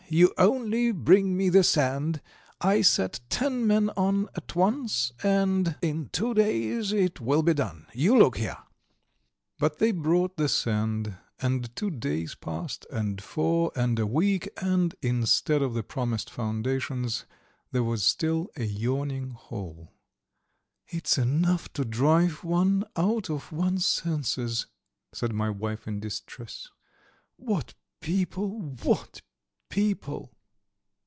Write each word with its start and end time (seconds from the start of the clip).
You 0.13 0.33
only 0.37 0.91
bring 0.91 1.37
me 1.37 1.47
the 1.47 1.63
sand; 1.63 2.19
I 2.59 2.81
set 2.81 3.21
ten 3.29 3.65
men 3.65 3.91
on 3.91 4.27
at 4.35 4.57
once, 4.57 5.13
and 5.23 5.77
in 5.81 6.09
two 6.09 6.33
days 6.33 6.91
it 6.91 7.21
will 7.21 7.41
be 7.43 7.53
done! 7.53 7.87
You 7.93 8.17
look 8.19 8.35
here!" 8.35 8.57
But 9.57 9.79
they 9.79 9.93
brought 9.93 10.35
the 10.35 10.49
sand 10.49 11.15
and 11.39 11.73
two 11.77 11.89
days 11.89 12.35
passed, 12.35 12.85
and 12.91 13.23
four, 13.23 13.71
and 13.73 13.97
a 13.99 14.05
week, 14.05 14.49
and 14.61 14.93
instead 15.01 15.61
of 15.61 15.73
the 15.75 15.81
promised 15.83 16.29
foundations 16.29 17.23
there 17.71 17.81
was 17.83 18.03
still 18.03 18.49
a 18.57 18.65
yawning 18.65 19.29
hole. 19.29 19.93
"It's 20.89 21.17
enough 21.17 21.71
to 21.71 21.85
drive 21.85 22.43
one 22.43 22.83
out 22.97 23.29
of 23.29 23.53
one's 23.53 23.85
senses," 23.85 24.65
said 25.13 25.31
my 25.31 25.49
wife, 25.49 25.87
in 25.87 26.01
distress. 26.01 26.67
"What 27.37 27.75
people! 28.01 28.59
What 28.83 29.21
people!" 29.69 30.33